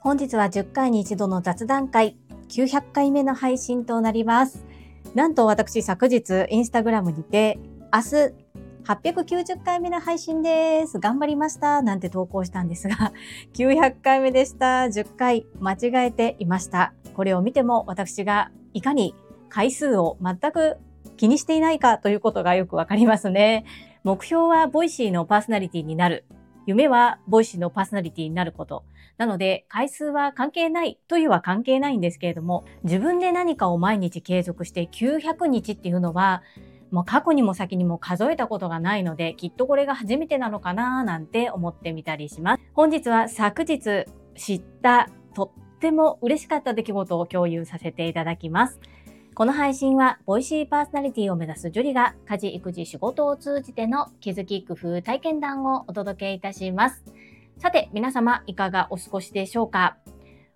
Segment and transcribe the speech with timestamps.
[0.00, 2.16] 本日は10回に一度の雑談回
[2.48, 4.64] 900回目の配信となります。
[5.14, 7.58] なんと私昨日インスタグラムにて
[7.92, 8.46] 明日
[8.86, 11.00] 890回目の配信です。
[11.00, 11.82] 頑張りました。
[11.82, 13.12] なんて投稿したんですが、
[13.54, 14.84] 900回目でした。
[14.84, 16.94] 10回間違えていました。
[17.14, 19.14] これを見ても私がいかに
[19.48, 20.76] 回数を全く
[21.16, 23.64] 気にしていないかということがよくわかりますね。
[24.06, 26.26] 目標はボイシーのパーソナリティになる。
[26.64, 28.84] 夢はボイシーのパーソナリティになること。
[29.18, 36.44] なので、回数は関係ないというは関係ないんですけれども、自分で何かを毎日継続して900日っていうのは、
[36.92, 42.62] もう過去にも先にも数えたことがないので、きっとこれが初めてなのかななんて思ってみたりします。
[42.74, 48.78] 本日は昨日知ったとっても嬉しかった出来事を共有させていただきます。
[49.36, 57.04] この配信は、ボイシーパーソナリティを目指すジュリが、家事、育児、仕事を通じての気づき、工夫、体験談をお届けいたします。
[57.58, 59.98] さて、皆様、いかがお過ごしでしょうか？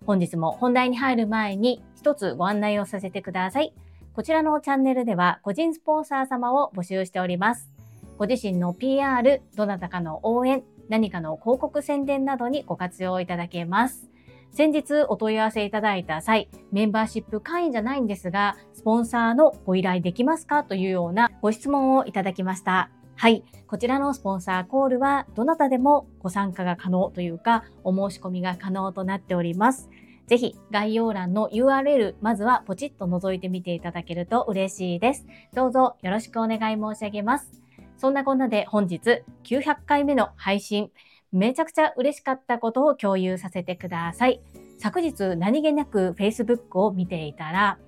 [0.07, 3.75] 本日も本題に入る前に、一つご案内をさせてください。
[4.15, 7.69] こちらのチャンネルでは、個人スポンサー様を募集しております。
[8.17, 14.09] ご自身の PR、どなたかの応援、何かの広告宣伝などにご活用いただけます。
[14.51, 22.89] 先日お問い合わせいただいた際、メンバーシップ会員じゃないんですが、スポンサーのご依頼できますかというようなご質問をいただきました。
[23.15, 23.45] はい。
[23.67, 29.89] こちらのスポンサーコールは、どなたでもご参加が可能というか、お申し込みが可能となっております。
[30.27, 35.25] ぜひ概要欄の URL、まずはポチッと覗いてみていただけると嬉しいです。
[35.53, 37.61] どうぞよろしくお願い申し上げます。
[37.97, 40.89] そんなこんなで本日900回目の配信、
[41.31, 44.41] めちゃくちゃ嬉しかったことを共有させてください。
[44.77, 47.79] 昨日何気なく Facebook を見ていたら、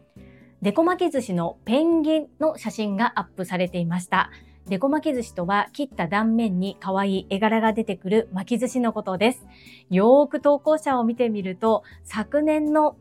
[0.62, 4.30] デコ巻き寿司のペンギンの写真がアップされていました。
[4.68, 9.46] デコ巻き寿司とは切った断面に可愛い絵柄が出てくる巻き寿司のことです。
[9.90, 12.96] よーく投稿者を見てみると、昨年の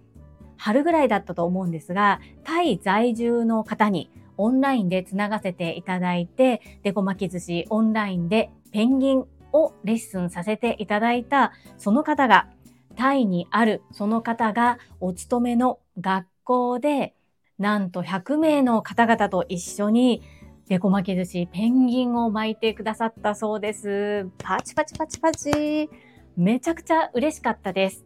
[0.57, 12.49] 春ぐらいだったと思うんですが、タイ在住の方にオンラインでつながせていただいて、デコ巻き寿司オンラインでペンギンをレッスンさせていただいたその方が
[12.97, 17.15] タイにあるその方がお勤めの学校で
[17.59, 20.23] なんと100名の方々と一緒に
[20.69, 24.27] デコ巻き寿司ペンギンを巻いてくださったそうです。
[24.39, 25.91] パチパチパチパチ。
[26.37, 28.05] めちゃくちゃ嬉しかったです。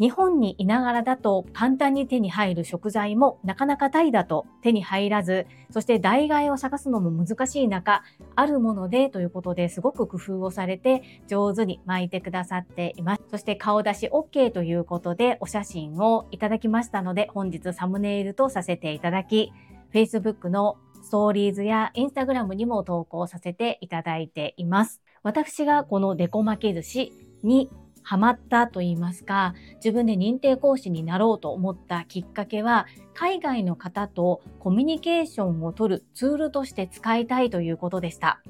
[0.00, 8.02] 日本にいながらだと簡単に手に入る食材もなかなかタイだと手に入らず、そして代替えを探すのも難しい中、
[8.34, 13.22] あるものでということですごく工夫をされて上手に巻いてくださっています。
[13.30, 19.52] そして顔出し OK ということでお写真をいただきましたので本日サムネイルとさせていただき、
[19.92, 25.02] Facebook のストーリーズや Instagram にも投稿させていただいています。
[25.22, 27.12] 私がこのデコ巻き寿司
[27.42, 27.68] に
[28.10, 38.42] ハマったと言いますか、自分で認定講師になろうと思ったきっかけは、海外の方とコミュニケーションを取るツールとして使いたいということでした。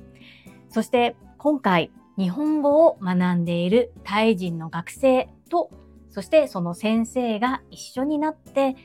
[0.71, 5.71] そして今回、日本語を学んでいるタイ人の学生と、
[6.09, 8.77] そしてその先生が一緒になって、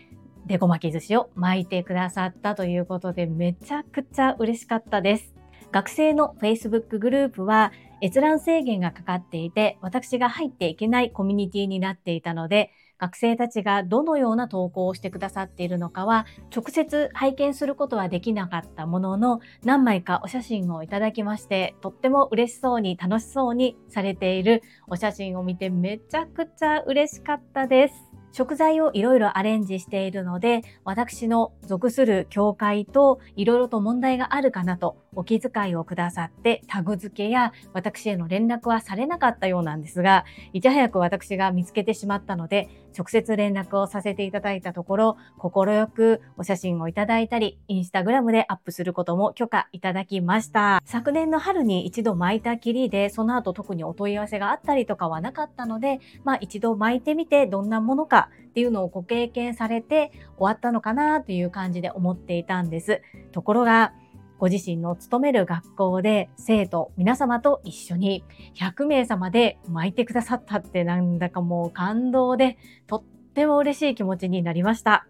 [0.45, 5.35] デコ巻き寿司を巻いてくださったということで、めちゃくちゃ嬉しかったです。
[5.71, 7.71] 学生の Facebook グループは
[8.01, 28.14] 閲覧制限がかかっていて、私が入っていけないコミュニティになっていたので、学生たちがどのような投稿をしてくださっているのかは、直接拝見することはできなかったものの、何枚かお写真をいただきまして、とっても嬉しそうに楽しそうにされているお写真を見てめちゃくちゃ嬉しかったです。
[28.35, 50.81] 食材をいろいろアレンジしているので、私の属する教会といろいろと問題があるかなとお気遣いをくださってタグ付けや私への連絡はされなかったようなんですが、いち早く私が見つけてしまったので、直接連絡をさせていただいたところ、快くお写真をいただいたり、インスタグラムでアップすることも許可いただきました。
[50.85, 63.02] 昨年の春に一度巻いたきりで、その後特にお問い合わせがあったりとかはなかったので、まあ一度巻いてみてどんなものかっていうのをご経験されて終わったのかなという感じで思っていたんです。
[63.31, 63.93] ところが、
[64.37, 68.23] ご自身の勤める学校で生徒皆様と一緒に
[68.55, 73.03] 100名様で巻いてくださったってなんだかもう感動でとっ
[73.34, 75.08] ても嬉しい気持ちになりました。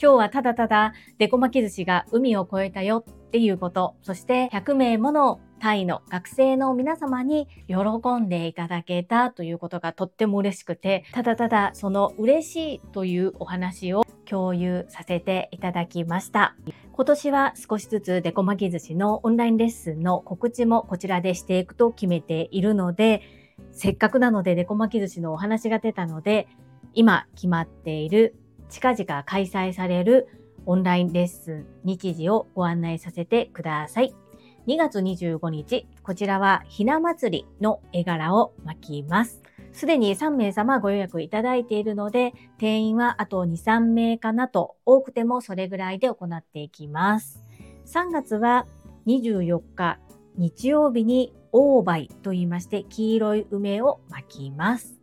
[0.00, 7.76] 今日はただただデコ巻き寿司が海を越えたよっていうこと、そして100名ものタイの学生の皆様に喜
[8.20, 16.54] んでいただけたということがとっても嬉しくて、ただただその嬉しいというお話を共有させていただきました。
[16.98, 23.22] 今年は少しずつデコ巻き寿司のオンラインレッスンの告知もこちらでしていくと決めているので、
[23.70, 26.48] せっかくなのでデコ巻き寿司のお話が出たので、
[26.94, 28.34] 今決まっている
[28.68, 30.26] 近々開催される
[30.66, 34.12] オンラインレッスン日時をご案内させてください。
[34.66, 39.47] 2月25日、こちらはひな祭りの絵柄を巻きます。
[39.72, 47.42] すでに3名様ご予約いただいているので、定員はあと2、3名かなと、多くてもそれぐらいで行っていきます。
[47.86, 48.66] 3月は
[49.06, 49.98] 24日
[50.36, 55.00] 日曜日にオーバイと言いまして黄色い梅を巻きます。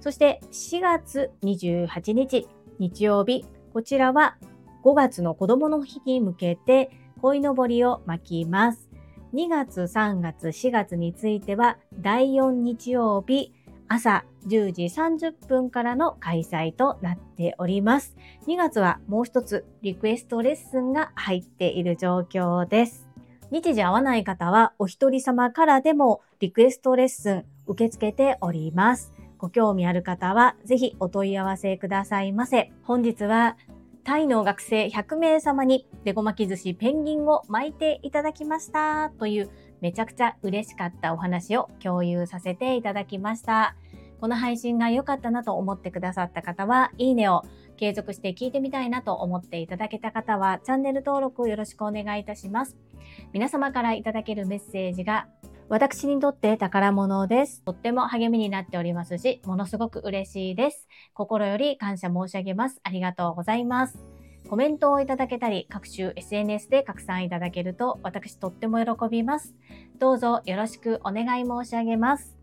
[0.00, 2.46] そして4月28日
[2.78, 4.36] 日曜日、こちらは
[4.84, 8.88] 5月の子供の日に向けて鯉のぼりを巻きます。
[9.34, 13.52] 2月、3月、4月については第4日曜日
[13.92, 18.16] 朝10時30分からの開催となっております。
[18.46, 23.08] 2月はもう一つリクエストレッスンが入っている状況です。
[23.50, 29.12] 日時合わない方はお一人様からでもリクエストレッスン受け付けております。
[29.38, 32.70] ご興味ある方はぜひお問い合わせくださいませ。
[32.84, 33.56] 本日は
[34.04, 39.50] タイの学生100名様にデコ巻き寿司ペンギンを巻いていただきましたという
[39.80, 43.74] めちゃくちゃ嬉しかったお話を共有させていただきました。
[44.20, 47.42] この配信が良かったなと思ってくださった方は、いいねを
[47.76, 52.76] 継続して聞いてみたいなと思っていただけた方は、チャンネル登録をよろしくお願いいたします。
[53.32, 55.26] 皆様からいただけるメッセージが
[55.70, 57.62] 私にとって宝物です。
[57.62, 60.88] とっても励みになっておりますし、ものすごく嬉しいです。
[61.14, 62.80] 心より感謝申し上げます。
[62.82, 64.04] ありがとうございます。
[64.48, 69.54] コメントをいただけたり、各種 SNS で拡散いただけると、私とっても喜びます。
[70.00, 72.39] どうぞよろしくお願い申し上げます。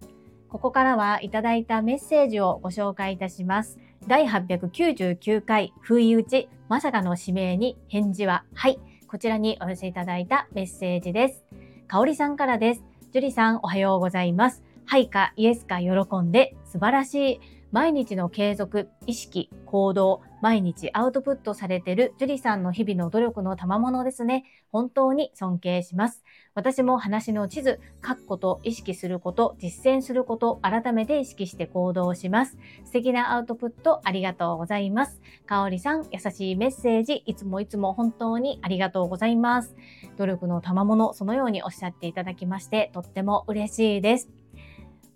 [0.49, 3.77] ここからはいただいたメッセージをご紹介いたします。
[4.07, 8.79] 第899回不意打ちまさかの指名に返事ははい。
[9.07, 11.45] こちらにお寄せいただいたメッセージです。
[11.87, 12.83] かおりさんからです。
[13.11, 14.63] 樹里さんおはようございます。
[14.85, 15.89] はいかイエスか喜
[16.21, 17.39] んで素晴らしい。
[17.71, 24.45] 毎日の継続、意識、行動、毎日アウトプットされている樹里さんの日々の努力の賜物ですね。
[24.71, 26.23] 本当に尊敬します。
[26.53, 32.57] 私も話の地図、書くこと、意識すること、実践すること、改めて意識して行動します。
[32.85, 35.21] 素敵なアウトプットありがとうございます。
[35.45, 39.75] かおりさん、優しいメッセージ、いつもいつも本当にありがとうございます。
[40.17, 44.36] 努力の賜物、そのようにおっしゃっていただきまして、とっても嬉しいです。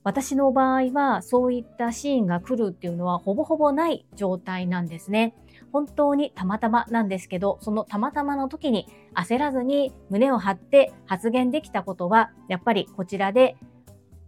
[0.04, 5.36] 私の場合はそういったシーンが来るっていうのはほぼほぼない状態なんですね。
[5.72, 13.56] 本当にたまたまなんですけど、そのたまたまの時に焦らずに胸を張って発言できたことは、やっぱりこちらで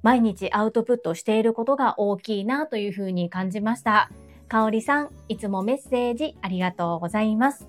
[0.04, 4.10] 毎日アウトプットしていることが大きいなというふうに感じました。
[4.48, 7.68] かおりさん、いつもメッセージありがとうございます。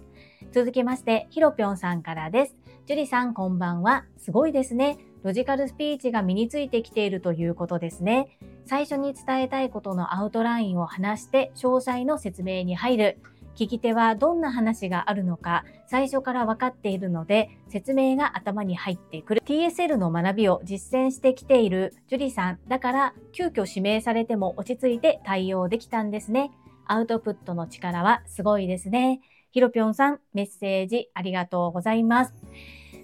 [0.53, 2.57] 続きまして、ひろぴょんさんからです。
[2.87, 4.05] ジュリさん、こんばんは。
[4.19, 4.99] すごいですね。
[5.25, 8.37] ロジカルスピーチが身についてきているということですね。
[8.67, 13.19] 最初に伝えたいことのアウトラインを話して詳細の説明に入る。
[13.57, 19.43] 聞き手はどんな話があるのか最初から分かっているので説明が頭に入ってくる。
[19.47, 22.59] TSL の学びを実践してきているジュリさん。
[22.69, 26.51] だから急遽指名されても落ち着いて対応できたんですね。
[26.87, 29.23] アウトプットの力はすごいですね。
[29.53, 32.35] ひろぴょんさんメッセージありがとうございます。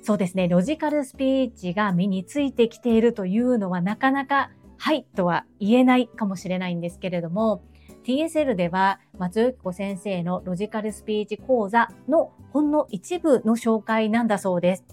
[0.03, 7.63] そうですね、ロジカルスピーチが身についてきているというのはなかなかはいとは言えないかもしれないんですけれども、
[8.05, 14.85] TSL では松尾子先生のロジカルスピーチ講座のほんの一部の紹介なんだそうです。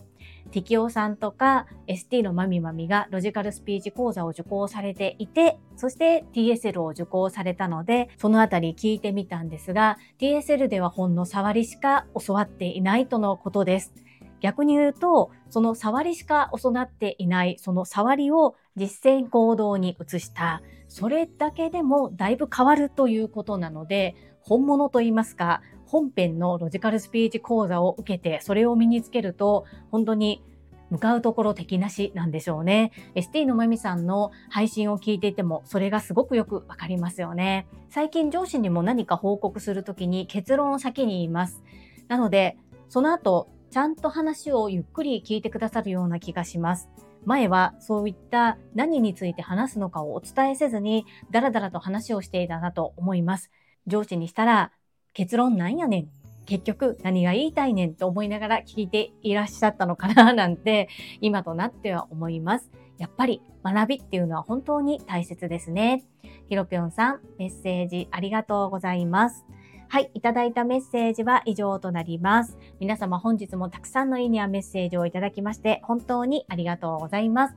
[0.51, 13.93] ティキオさんとか ST のマミマミがロジカルスピーチ講座を受講されていて、そして TSL を受講されたので、そのあたり聞いてみたんですが、TSL ではほんの触りしか教わっていないとのことです。
[14.41, 30.43] 逆に言うと、その触りしか教わっていない、その触りを実践行動に移した、それだけでもだいぶ変わるということなので、本物と言いますか、本編のロジカルスピーチ講座を受けて、それを身につけると、本当に
[30.89, 32.91] 向かうところ敵なしなんでしょうね。
[33.15, 37.67] ST のまみさんの配信を聞いていても、それがすごくよくわかりますよね。
[37.89, 41.63] 最近上司にも何か報告するときに結論を先に言います。
[42.07, 42.57] なので、
[42.89, 46.89] その後、ちゃんと話をゆっくり聞いてくださるような気がします。
[47.25, 53.51] 前はそういった何について話すのかをお伝えせずに、だらだらと話をしていたなと思います。
[53.85, 54.71] 上司にしたら、
[55.13, 56.09] 結論なんやねん。
[56.45, 60.87] 結局何が言いたいねんと思いながら聞いていらっしゃったのかななんて、
[61.19, 62.71] 今となっては思います。
[62.97, 66.05] やっぱり学びっていうのは本当に大切ですね。
[66.47, 69.45] ひろぴょんさん、メッセージありがとうございます。
[69.89, 72.57] はい、いただいたメッセージは以上となります。
[72.79, 77.55] 皆様本日もたくさんのいいねやメッセージをいただきまして本当にありがとうございます。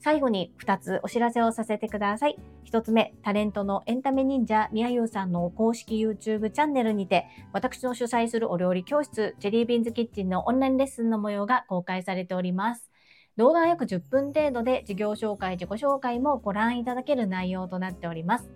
[0.00, 2.38] 最後に2つお知らせをさせてください。
[2.64, 12.90] 1つ目、タレントのエンタメ忍者みやゆうさんの公式 YouTube チャンネルにて、私の主催するお料理教室、ジェリービーンズキッチンのオンラインレッスンの模様が公開されております。
[13.36, 18.50] 動画は約10分程度で事業紹介、自己紹介もご覧いただける内容となっております。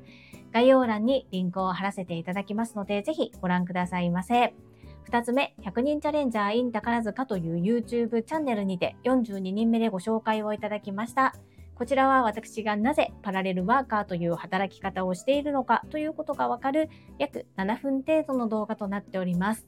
[0.52, 4.54] 概要欄にリンクを貼らせていただきますので、ぜひご覧くださいませ。
[5.02, 11.34] 二つ目、100人チャレンジャー in 宝塚という YouTube チャンネルにて42人目でご紹介をいただきました。
[11.74, 19.66] こちらは私がなぜパラレルワーカーという働き方をしているのかということがわかる約7分程度の動画となっております。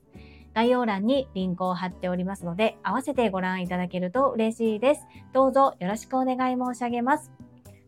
[0.55, 5.07] 概要欄にリンクを貼っておりますので、合わせてご覧いただけると嬉しいです。
[5.33, 7.33] どうぞよろしくお願い申し上げます。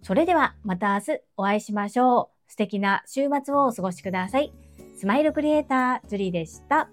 [0.02, 2.33] それではまた明日お会いしましょう。
[2.54, 4.52] 素敵な週末をお過ごしください。
[4.96, 6.88] スマイルクリエイター、ジュリーでした。